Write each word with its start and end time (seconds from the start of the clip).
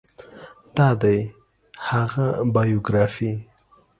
دا 0.77 0.89
دی 1.01 1.19
هغه 1.89 2.25
بایوګرافي 2.53 3.31